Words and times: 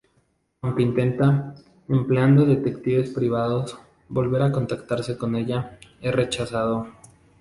Aunque 0.63 0.81
intenta, 0.81 1.53
empleando 1.87 2.47
detectives 2.47 3.11
privados, 3.11 3.77
volver 4.09 4.41
a 4.41 4.51
contactarse 4.51 5.15
con 5.15 5.35
ella, 5.35 5.77
es 6.01 6.11
rechazado. 6.11 6.87